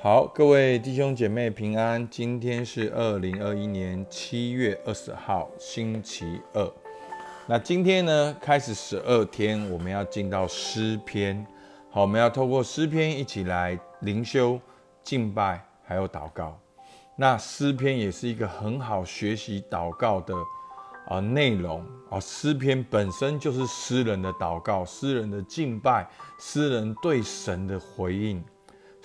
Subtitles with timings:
[0.00, 2.08] 好，各位弟兄姐妹平安。
[2.08, 6.72] 今天是二零二一年七月二十号，星期二。
[7.48, 11.44] 那今天呢，开始十二天，我们要进到诗篇。
[11.90, 14.60] 好，我们要透过诗篇一起来灵修、
[15.02, 16.56] 敬拜，还有祷告。
[17.16, 20.32] 那诗篇也是一个很好学习祷告的
[21.08, 22.20] 啊内容啊。
[22.20, 26.08] 诗篇本身就是诗人的祷告、诗人的敬拜、
[26.38, 28.40] 诗人对神的回应。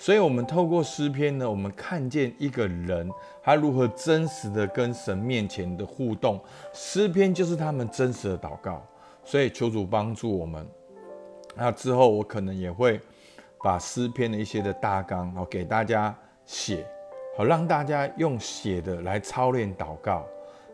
[0.04, 3.10] 所以，我们透过诗篇呢，我们看见一个人
[3.42, 6.38] 他如何真实的跟神面前的互动。
[6.74, 8.86] 诗篇就是他们真实的祷告。
[9.24, 10.68] 所以，求主帮助我们。
[11.56, 13.00] 那之后，我可能也会
[13.62, 16.86] 把诗篇的一些的大纲，好给大家写，
[17.34, 20.26] 好让大家用写的来操练祷告。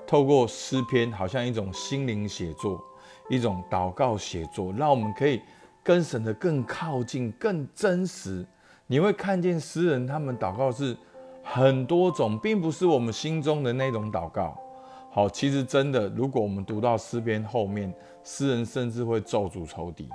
[0.09, 2.83] 透过诗篇，好像一种心灵写作，
[3.29, 5.41] 一种祷告写作，让我们可以
[5.85, 8.45] 跟神的更靠近、更真实。
[8.91, 10.97] 你会看见诗人他们祷告是
[11.45, 14.61] 很多种，并不是我们心中的那种祷告。
[15.13, 20.09] 好，其实真的，如果我们读到诗篇后面，诗人甚至会咒诅仇敌。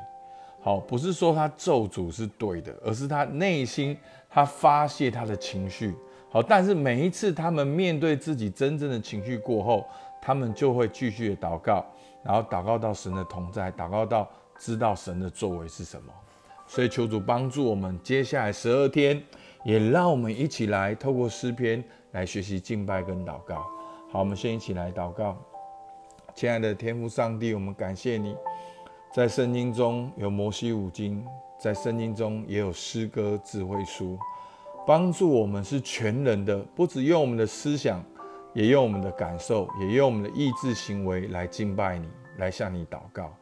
[0.61, 3.97] 好，不是说他咒诅是对的，而是他内心
[4.30, 5.95] 他发泄他的情绪。
[6.30, 9.86] 好，但是每一次他们面对自己真正的情绪过后，
[10.21, 11.86] 他们就会继续的祷告，
[12.21, 14.27] 然后祷告到神的同在，祷告到
[14.59, 16.11] 知道神的作为是什么。
[16.67, 19.21] 所以求主帮助我们，接下来十二天，
[19.63, 23.66] 也让我们一起来透过诗篇来学习敬拜跟祷告。
[24.11, 25.38] 好，我们先一起来祷告。
[26.33, 28.36] 亲爱的天父上帝，我们感谢你，
[29.13, 31.25] 在圣经中有摩西五经，
[31.58, 34.17] 在圣经中也有诗歌智慧书，
[34.86, 38.03] 帮助我们是全人的，不只用我们的思想，
[38.53, 43.33] 也用我们的感受，也用我们的意志行为来敬拜你，来向你祷告。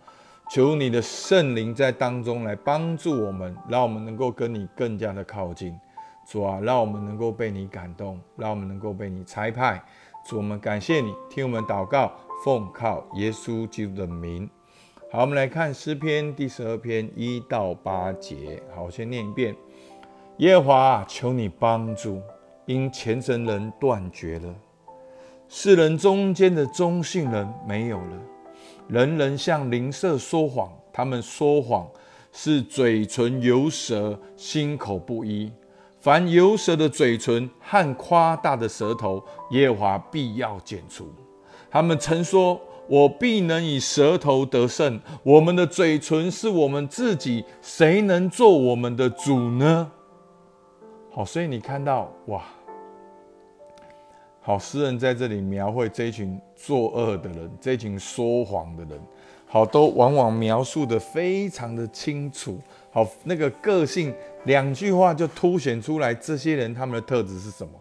[0.49, 5.79] 求你的圣灵在当中来帮助我们，让我们能够跟你更加的靠近。
[6.25, 9.83] 主啊，让我们能够被你感动，让我们能够被你差派。
[10.25, 12.11] 主，我们感谢你，听我们祷告，
[12.45, 14.49] 奉靠耶稣基督的名。
[15.11, 18.61] 好，我们来看诗篇第十二篇一到八节。
[18.73, 19.55] 好，我先念一遍：
[20.37, 22.21] 耶和华，求你帮助，
[22.65, 24.55] 因虔诚人断绝了，
[25.49, 28.17] 世人中间的忠信人没有了。
[28.93, 31.89] 人人向邻舍说谎，他们说谎
[32.31, 35.51] 是嘴唇油舌，心口不一。
[35.99, 41.11] 凡油舌的嘴唇和夸大的舌头，耶和华必要剪除。
[41.71, 49.91] 他们曾说：“我必能以舌头得胜。”我们的嘴唇是我们自己，谁能做我们的主呢？
[51.11, 52.43] 好，所以你看到哇。
[54.45, 58.99] 好，诗人在这里描绘这一群作恶的人，这群说谎的人，
[59.47, 62.59] 好，都往往描述的非常的清楚。
[62.91, 67.71] 好，那个个性两句话就凸显出来，这些人他们的特质是什么？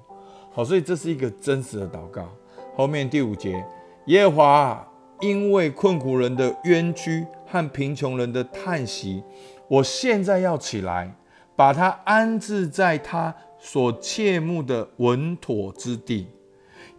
[0.53, 2.29] 好，所以这是一个真实的祷告。
[2.77, 3.65] 后面第五节，
[4.07, 4.89] 耶和华
[5.21, 9.21] 因为困苦人的冤屈和贫穷人的叹息，
[9.67, 11.13] 我现在要起来，
[11.57, 16.29] 把他安置在他所切慕的稳妥之地。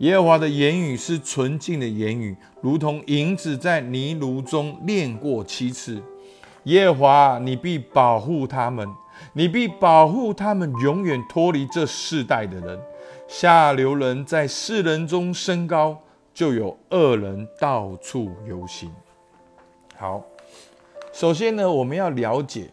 [0.03, 6.03] 耶和华的言语是纯净的言语，如同银子在泥炉中炼过七次。
[6.63, 8.85] 耶和华，你必保护他们，
[9.31, 12.77] 你必保护他们，永远脱离这世代的人。
[13.29, 15.97] 下流人在世人中升高，
[16.33, 18.91] 就有恶人到处游行。
[19.95, 20.21] 好，
[21.13, 22.69] 首先呢，我们要了解，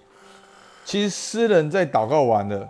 [0.85, 2.69] 其实诗人在祷告完了，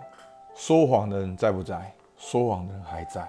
[0.53, 1.91] 说谎的人在不在？
[2.15, 3.27] 说谎的人还在。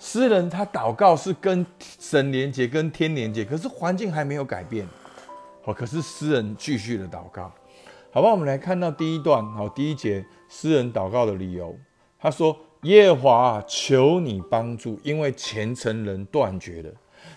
[0.00, 4.88] 诗人他祷告是跟神连接，跟天连接，可是环境还没有改变。
[5.62, 7.52] 好，可是诗人继续的祷告，
[8.10, 8.30] 好吧？
[8.30, 11.76] 我们来看到第一段，好，第一节诗人祷告的理由，
[12.18, 16.90] 他说：“耶华，求你帮助，因为虔诚人断绝了，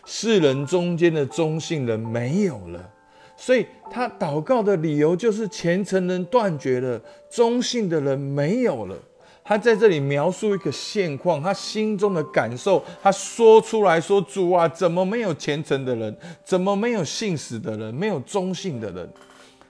[0.06, 2.90] 世人中间的忠信人没有了，
[3.36, 8.98] 所以他祷告的理由就是虔诚人断绝了，忠信的人没有了。”
[9.46, 16.16] 他在这里描述一个现况，他心中的感受，他说出来说：“主啊，怎么没有虔诚的人？
[16.46, 17.94] 怎么没有信使的人？
[17.94, 19.14] 没有忠信的人？”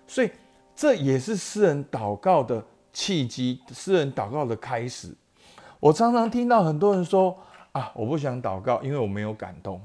[0.06, 0.30] 所以
[0.75, 2.63] 这也是诗人祷告的
[2.94, 5.12] 契机，诗人祷告的开始。
[5.80, 7.36] 我常常听到很多人说
[7.74, 9.80] ：“啊，我不想祷告，因为我没有感动；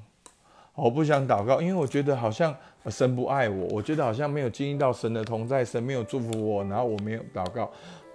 [0.74, 2.54] 我不想祷告，因为我觉得好像
[2.90, 7.70] 神不爱我，我觉得好像没有经历到神的同在，神没有祝福我，然后我没有祷告。”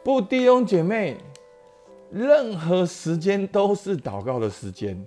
[0.05, 1.17] 不，弟兄姐妹。
[2.13, 5.03] 任何时间都是祷告的时间。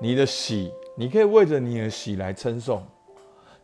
[0.00, 2.80] 你的喜，你可以为着你的喜来称颂；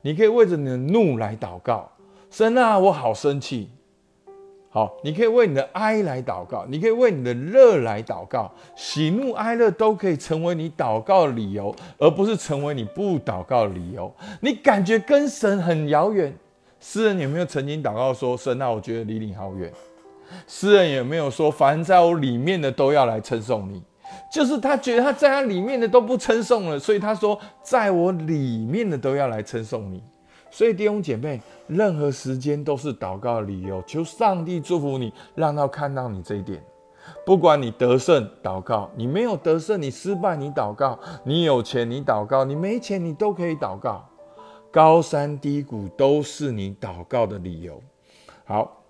[0.00, 1.90] 你可以为着你的怒来祷告。
[2.30, 3.68] 神啊，我好生气，
[4.70, 14.14] 好，你可以为你的哀来祷告，你可以为你的乐来祷告，喜怒哀乐都可以成为你祷告的理由，而不是成为你不祷告的理由。
[14.40, 16.32] 你感觉跟神很遥远，
[16.80, 19.72] 诗人有没有曾经祷告说：“神啊，我觉得离你好远。”
[20.46, 23.82] 诗人也没有说：“凡在我里面的都要来称颂你？”
[24.32, 30.02] 就是他觉得他在他里面的都不称颂了，所以他说：“在我里面的都要来称颂你。”
[30.50, 33.82] 所以弟兄姐妹，任何时间都是祷告的理由。
[33.86, 36.62] 求上帝祝福你，让他看到你这一点。
[37.26, 44.08] 不管你得胜，祷告；你没有得胜，你失败，你祷告；你有钱，你祷告；你没钱，你都可以祷告。
[44.70, 47.80] 高山低谷都是你祷告的理由。
[48.44, 48.83] 好，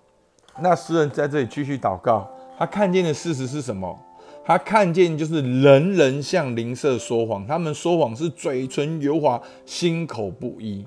[0.61, 3.99] 那诗人在这里继续祷告，他看见的事实是什么？
[4.47, 10.85] 他看见就是人人向邻舍说谎，他们说谎是嘴唇油滑，心口不一。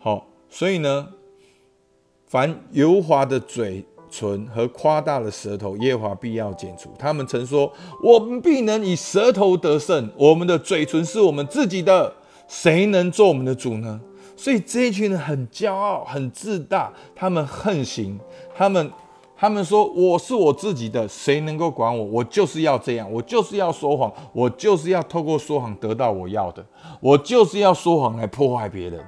[0.00, 1.08] 好，所以呢，
[2.26, 6.90] 凡油滑的嘴唇和夸大的舌头，耶华必要剪除。
[6.98, 7.72] 他们曾说
[8.02, 12.12] ：“我们必能以舌头得胜，我们的嘴唇是我们自己的，
[12.48, 14.00] 谁能做我们的主呢？”
[14.38, 18.16] 所以这一群人很骄傲、很自大，他们横行，
[18.56, 18.88] 他们
[19.36, 22.04] 他们说：“我是我自己的，谁能够管我？
[22.04, 26.64] 我就是要这样，我就是要说谎，我就是要透过说谎得到我要的，
[27.00, 29.04] 我就是要说谎来破坏别人。”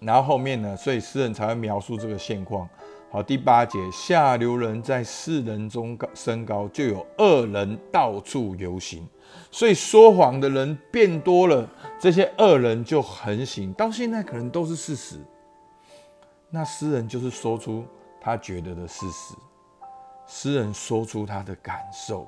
[0.00, 0.76] 然后后面呢？
[0.76, 2.68] 所以诗人才会描述这个现况。
[3.10, 9.06] 好，第八节，下流人在世人中高升高，就有恶人到处游行。
[9.50, 11.68] 所以说谎的人变多了，
[12.00, 13.72] 这些恶人就横行。
[13.74, 15.18] 到现在可能都是事实。
[16.48, 17.84] 那诗人就是说出
[18.20, 19.34] 他觉得的事实，
[20.26, 22.26] 诗人说出他的感受。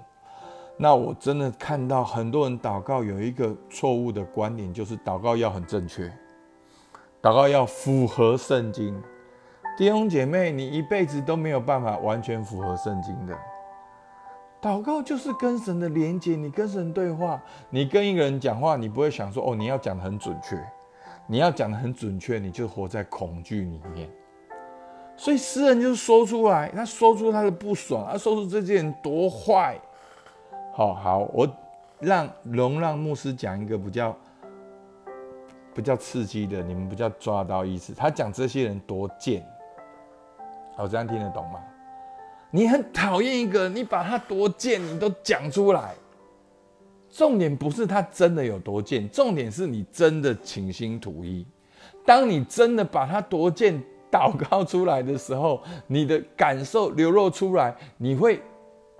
[0.76, 6.06] 那我真的看到很多人祷告有一个错误的观点，就是祷告要很正确。
[7.22, 9.00] 祷告要符合圣经，
[9.78, 13.38] 弟兄姐妹，你一辈子都没有办法完全符合圣经的。
[14.62, 20.56] 祷告就是跟神的连接，你跟神对话，你跟一个人讲话，你不会想说哦，你要讲的很准确，
[21.26, 24.08] 你要讲的很准确，你就活在恐惧里面。
[25.16, 29.76] 所以诗人就说出来，他说出他的不爽，他说出这些人多坏。
[30.72, 31.48] 好好，我
[31.98, 34.16] 让容让牧师讲一个比较。
[35.74, 37.94] 比较刺激的，你们不叫抓到意思。
[37.94, 39.42] 他讲这些人多贱，
[40.76, 41.58] 好，这样听得懂吗？
[42.52, 45.94] 你很讨厌一个，你把他多贱，你都讲出来。
[47.10, 51.44] 重点不是他真的有多贱，重点是你真的倾心吐意。
[52.06, 58.40] 当你真的把他多贱祷告出来的时候，你的感受流露出来，你会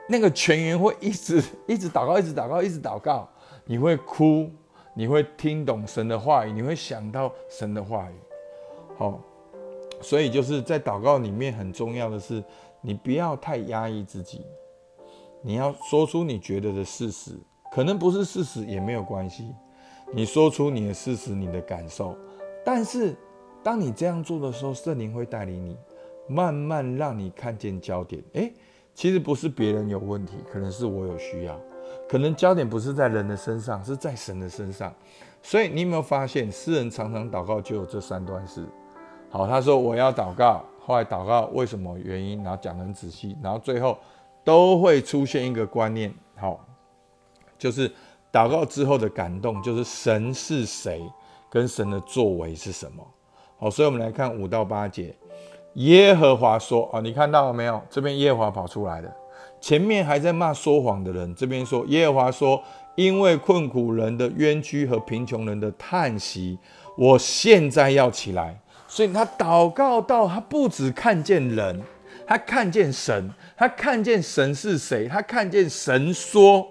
[0.08, 3.28] 那个全员会一直一直祷告，一直祷告，一直祷告，
[3.66, 4.50] 你会哭。
[4.94, 8.14] 你会听懂神的话语，你会想到神的话语，
[8.99, 9.19] 好，
[10.02, 12.43] 所以就是在祷告里面很重要的是，
[12.81, 14.44] 你不要太压抑自己，
[15.40, 17.31] 你要说出你觉得的事实，
[17.72, 19.54] 可能不是事实也没有关系，
[20.12, 22.16] 你说出你的事实，你的感受，
[22.64, 23.16] 但是
[23.62, 25.78] 当你这样做的时候，圣灵会带领你，
[26.28, 28.52] 慢慢让你看见焦点，诶，
[28.94, 31.58] 其实不是别人有问题，可能是我有需要。
[32.08, 34.93] 可能焦点不是在人的身上，是在神的身上。
[35.43, 38.66] 所以你有没有发现，诗人常常祷告就有这三段式。
[39.32, 43.96] 好，他说我要祷告，后来祷告为什么原因，然后讲得很仔细，然后最后
[44.44, 46.61] 都会出现一个观念，好，
[47.59, 47.90] 就是
[48.30, 51.02] 祷告之后的感动，就是神是谁，
[51.49, 53.02] 跟神的作为是什么。
[53.59, 55.16] 好，所以我们来看五到八节，
[55.76, 57.80] 耶和华说啊，你看到了没有？
[57.88, 59.11] 这边耶和华跑出来的。
[59.62, 62.62] 前面还在骂说谎的人，这边说耶和华说
[62.97, 66.59] ：“因为困苦人的冤屈和贫穷人的叹息，
[66.99, 68.54] 我现在要起来。”
[68.94, 71.82] 所以他祷告到，他不止看见人，
[72.26, 76.68] 他看见神，他看见神是谁，他看见神说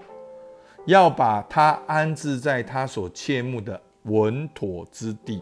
[0.85, 5.41] 要把他安置在他所切慕的稳妥之地。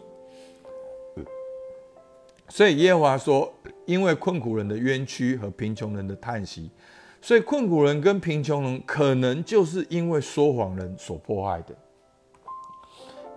[2.48, 3.52] 所以耶和华说
[3.84, 6.70] ：“因为困苦人的冤屈和贫穷人的叹息。”
[7.20, 11.74] 所以困苦人跟贫穷人可能就是因为说谎人所破坏的，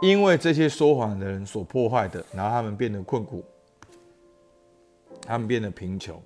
[0.03, 3.41] 因为这些说谎的人所破坏的，然后他们变得困苦，
[5.21, 6.21] 他们变得贫穷，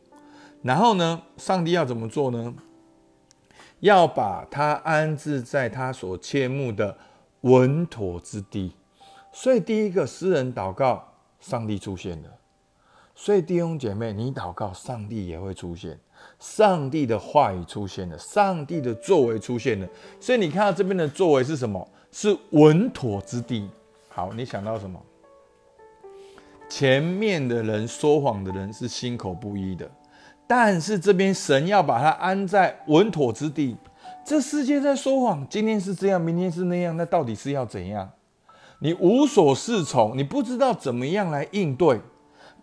[0.64, 2.56] 然后呢，上帝要怎么做呢？
[3.82, 6.98] 要把他安置在他所切慕的
[7.42, 8.74] 稳妥之地。
[9.32, 12.30] 所以第一个诗人祷告，上帝出现了。
[13.14, 16.00] 所以弟兄姐妹，你祷告，上帝也会出现。
[16.40, 19.88] 上帝的话语出现了，上帝的作为出现了，
[20.20, 21.88] 所以你看到这边的作为是什么？
[22.20, 23.70] 是稳妥之地。
[24.10, 25.00] 好，你想到什么？
[26.68, 29.88] 前面的人说谎的人是心口不一的，
[30.48, 33.78] 但是这边神要把它安在稳妥之地。
[34.26, 38.10] 这世界在说谎，今天是这样，明天是那样，那到底是要怎样？
[38.80, 42.02] 你无所适从，你不知道怎么样来应对。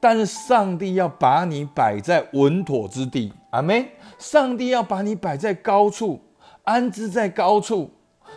[0.00, 3.87] 但是上帝要把你摆在稳妥之地，阿门。
[4.18, 6.20] 上帝要把你摆在高处，
[6.64, 7.92] 安置在高处，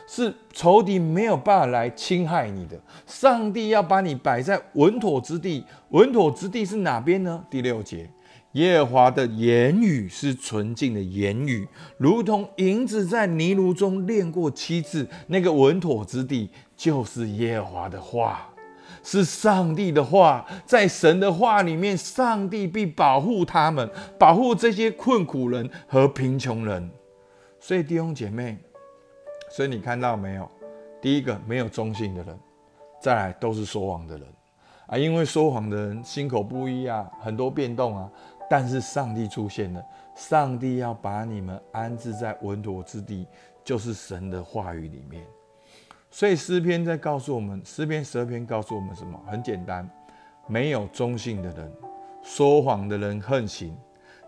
[0.07, 2.79] 是仇敌没有办法来侵害你的。
[3.05, 7.43] 上帝要把你摆在稳妥之地，稳妥之地是哪边呢？
[7.51, 8.09] 第六节。
[8.53, 11.67] 耶和华的言语是纯净的言语，
[11.99, 15.07] 如同银子在泥炉中炼过七次。
[15.27, 18.49] 那个稳妥之地，就是耶和华的话，
[19.03, 20.43] 是上帝的话。
[20.65, 23.87] 在神的话里面，上帝必保护他们，
[24.17, 26.89] 保护这些困苦人和贫穷人。
[27.59, 28.57] 所以弟兄姐妹，
[29.57, 30.47] 所以你看到没有？
[31.01, 32.39] 第一个没有忠信的人，
[33.01, 34.27] 再来都是说谎的人
[34.85, 34.95] 啊！
[34.95, 38.07] 因为说谎的人心口不一啊，很多变动啊。
[38.47, 39.83] 但是上帝出现了，
[40.13, 43.25] 上帝要把你们安置在稳妥之地，
[43.63, 45.25] 就是神的话语里面。
[46.11, 49.19] 所以诗篇在告诉我们，诗篇十二篇告诉我们什么？
[49.25, 49.89] 很简单，
[50.45, 51.71] 没有忠信的人，
[52.21, 53.75] 说谎的人横行，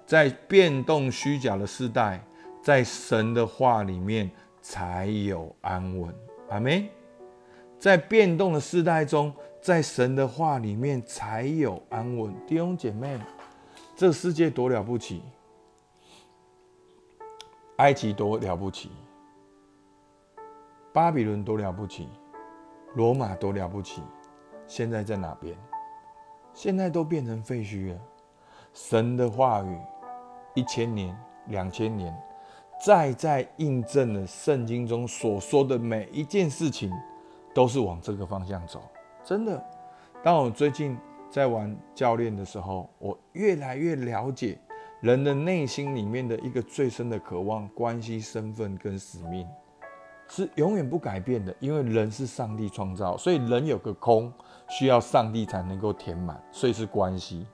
[0.07, 2.19] 在变动虚假的时代，
[2.63, 4.27] 在神的话里面
[4.61, 6.13] 才有安稳。
[6.49, 6.87] 阿门。
[7.77, 12.33] 在变动的时代中，在神的话里面才有安稳。
[12.45, 13.19] 弟兄姐妹。
[13.95, 15.21] 这世界多了不起，
[17.75, 18.89] 埃及多了不起，
[20.93, 22.07] 巴比伦多了不起，
[22.95, 24.01] 罗马多了不起，
[24.65, 25.53] 现在在哪边？
[26.53, 27.99] 现在都变成废墟了。
[28.73, 29.77] 神的话语，
[30.53, 31.13] 一千年、
[31.47, 32.17] 两千年，
[32.83, 36.91] 再再印证了圣经中所说的每一件事情，
[37.53, 38.81] 都是往这个方向走。
[39.23, 39.63] 真的，
[40.23, 40.97] 当我最近。
[41.31, 44.57] 在玩教练的时候，我越来越了解
[44.99, 49.47] 人的内心里面的一个最深的渴望、关系、身份跟使命，
[50.27, 51.55] 是永远不改变的。
[51.59, 54.33] 因为人是上帝创造，所以人有个空，
[54.69, 57.45] 需要上帝才能够填满，所以是关系。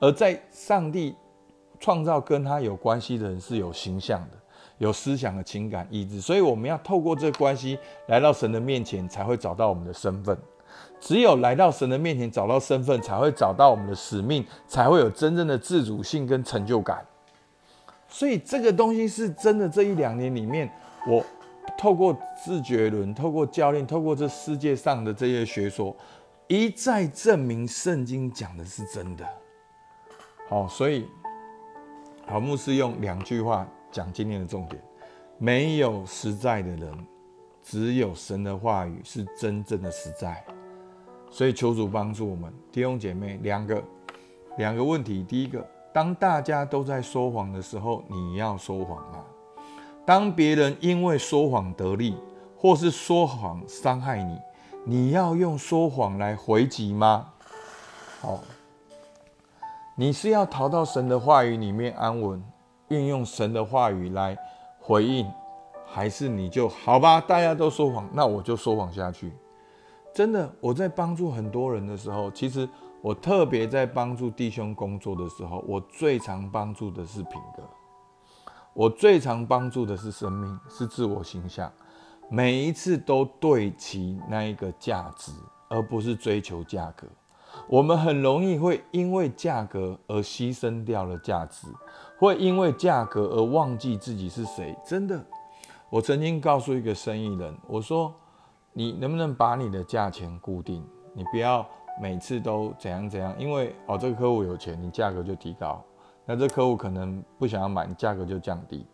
[0.00, 1.14] 而在上帝
[1.78, 4.38] 创造跟他有关系的人是有形象的、
[4.82, 10.36] 有思想的情感意志，所以我们要透过这关系来到神的面前，才会找到我们的身份。
[11.00, 17.06] 只有来到神的面前，找到身份，才会找到我们的使命，才会有真正的自主性跟成就感。
[18.08, 19.68] 所以这个东西是真的。
[19.68, 20.68] 这一两年里面，
[21.06, 21.24] 我
[21.78, 25.94] 透过自觉论，透过教练，透过这世界上的这些学说，
[26.48, 29.24] 一再证明圣经讲的是真的。
[30.48, 31.06] 好，所以
[32.26, 34.82] 好牧师用两句话讲今天的重点：
[35.38, 37.06] 没有实在的人，
[37.62, 40.42] 只有神的话语是真正的实在。
[41.30, 43.82] 所以求主帮助我们弟兄姐妹两个
[44.58, 45.22] 两个问题。
[45.22, 49.24] 第一个，当大家都在说谎的时候，你要说谎吗？
[50.04, 52.16] 当别人因为说谎得利，
[52.58, 54.38] 或是说谎伤害你，
[54.84, 57.32] 你要用说谎来回击吗？
[58.20, 58.40] 好，
[59.94, 62.42] 你是要逃到神的话语里面安稳，
[62.92, 64.36] 运用神的话语来
[64.78, 65.26] 回应，
[65.86, 67.18] 还是你就好吧？
[67.18, 69.32] 大家都说谎，那我就说谎下去。
[70.14, 72.68] 真的，我在帮助很多人的时候，其实
[73.00, 77.62] 我特别在帮助弟兄工作的时候，我最常帮助的是品格，
[78.74, 81.72] 我最常帮助的是生命，是自我形象，
[82.28, 85.32] 每一次都对齐那一个价值，
[85.68, 87.06] 而不是追求价格。
[87.68, 91.66] 我们很容易会因为价格而牺牲掉了价值，
[92.22, 94.76] 会因为价格而忘记自己是谁。
[94.84, 95.20] 真的，
[95.90, 98.14] 我曾经告诉一个生意人，我说。
[98.74, 100.82] 你能不能把你的价钱固定？
[101.12, 101.68] 你不要
[102.00, 105.84] 每次都怎样怎样，因为哦，这个客户有钱，你价格就提高。
[106.24, 108.86] 那这客户可能不想要买，你价格就降低。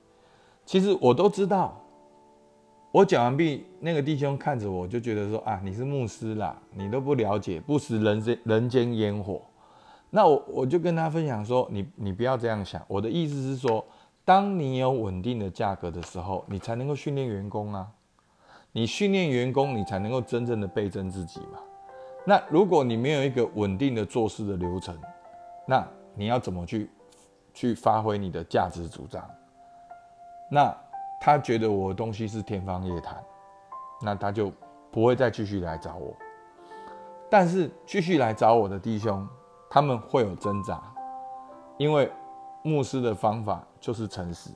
[0.66, 1.80] 其实我都知道。
[2.90, 9.40] 我讲完毕，那个弟兄看着我就觉得说啊，你是牧师啦，你都不了解，不食人间人间烟火。
[10.10, 12.82] 那我我就跟他分享说，你你不要这样想。
[12.88, 13.84] 我的意思是说，
[14.24, 17.86] 当你有稳定的价格的时候，你才能够训练员工啊。
[18.72, 21.58] 你训练员工，你才能够真正的倍增自己嘛。
[22.24, 24.96] 那如果你没有一个稳定的做事的流程，
[25.66, 26.90] 那你要怎么去
[27.54, 29.22] 去发挥你的价值主张？
[30.50, 30.74] 那
[31.20, 33.16] 他觉得我的东西是天方夜谭，
[34.02, 34.52] 那他就
[34.90, 36.14] 不会再继续来找我。
[37.30, 39.26] 但是继续来找我的弟兄，
[39.70, 40.82] 他们会有挣扎，
[41.76, 42.10] 因为
[42.62, 44.50] 牧师的方法就是诚实，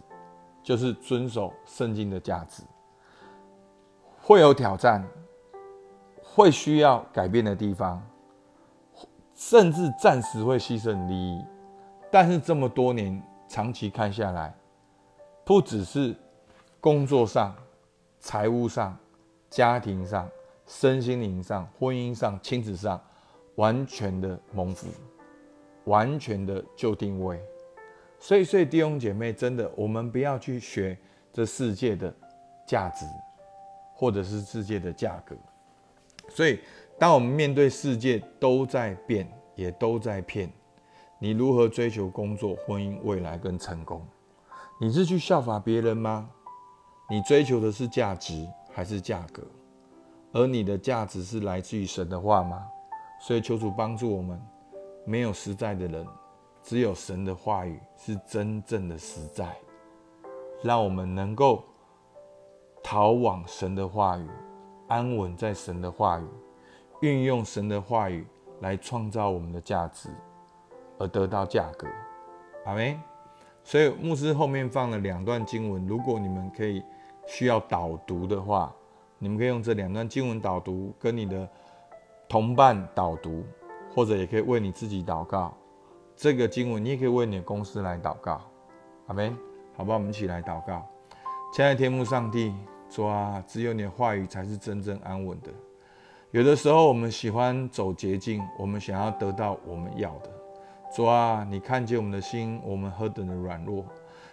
[0.63, 2.63] 就是遵守圣经的价值。
[4.21, 5.05] 会有挑战，
[6.23, 8.01] 会需要改变的地方，
[9.35, 11.45] 甚至暂时会牺牲利益，
[12.11, 14.55] 但是这么多年长期看下来，
[15.45, 16.17] 不只是
[16.81, 17.55] 工作上、
[18.21, 18.97] 财务上、
[19.51, 20.29] 家庭上、
[20.67, 23.01] 身心灵上、婚姻上、亲子上，
[23.57, 24.89] 完全的蒙福，
[25.85, 27.41] 完全的就定位。
[28.19, 30.97] 所以，所以弟兄姐妹，真的，我们不要去学
[31.33, 32.15] 这世界的
[32.67, 33.05] 价值，
[33.95, 35.35] 或者是世界的价格。
[36.29, 36.61] 所以，
[36.99, 40.51] 当我们面对世界都在变，也都在骗，
[41.19, 44.07] 你如何追求工作、婚姻、未来跟成功？
[44.81, 46.31] 你是去效法别人吗？
[47.11, 49.43] 你追求的是价值还是价格？
[50.33, 52.67] 而你的价值是来自于神的话吗？
[53.25, 54.43] 所以，求主帮助我们，
[55.05, 56.05] 没有实在的人。
[56.61, 59.57] 只有神的话语是真正的实在，
[60.61, 61.63] 让我们能够
[62.83, 64.29] 逃往神的话语，
[64.89, 66.27] 安稳在神的话语，
[67.01, 68.27] 运用神的话语
[68.61, 70.09] 来创造我们的价值，
[70.99, 71.87] 而得到价格。
[72.65, 73.01] 阿门。
[73.63, 76.83] 所以牧师后面放了两段经文，如果你们可以
[77.29, 78.75] 需要导读的话，
[79.19, 81.49] 你们可以用这两段经文导读，跟你的
[82.33, 83.45] 同伴导读，
[83.95, 85.53] 或者也可以为你自己祷告。
[86.17, 88.41] 这个经文，你也可以为你的公司来祷告，
[89.07, 89.37] 阿门，
[89.77, 89.93] 好吧？
[89.93, 90.83] 我们一起来祷告。
[91.53, 92.55] 亲爱的天父上帝，
[92.89, 95.51] 主啊，只有你的话语才是真正安稳的。
[96.31, 100.31] 有的时候我们喜欢走捷径，我们想要得到我们要的。
[100.97, 103.85] 主啊，你看见我们的心，我们何等的软弱。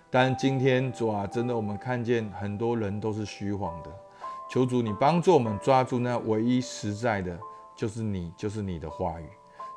[0.10, 3.92] 但今天主啊，真的我们看见很多人都是虚晃的。
[4.50, 7.38] 求主你帮助我们抓住那唯一实在的，
[7.80, 9.26] 就是你，就是你的话语。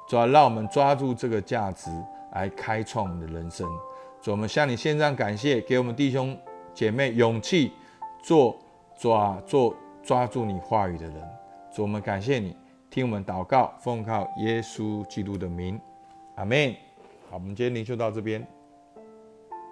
[0.09, 1.89] 主要让我们抓住这个价值
[2.33, 3.65] 来开创我们的人生。
[4.21, 6.37] 主，我们向你献上感谢，给我们弟兄
[6.75, 7.71] 姐妹勇气，
[8.21, 8.59] 做
[8.99, 11.23] 抓做抓住你话语的人。
[11.73, 12.57] 主，我们感谢你，
[12.91, 15.81] 听我们祷告，奉靠耶稣基督的名，
[16.35, 16.75] 阿门。
[17.31, 18.45] 好，我们今天灵就到这边。